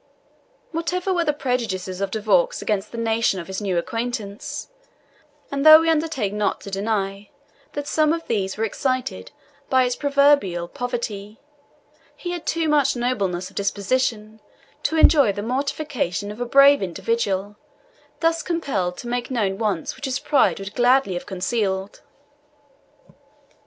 [0.71, 4.69] Whatever were the prejudices of De Vaux against the nation of his new acquaintance,
[5.51, 7.29] and though we undertake not to deny
[7.73, 9.29] that some of these were excited
[9.69, 11.39] by its proverbial poverty,
[12.15, 14.39] he had too much nobleness of disposition
[14.81, 17.55] to enjoy the mortification of a brave individual
[18.21, 22.01] thus compelled to make known wants which his pride would gladly have concealed.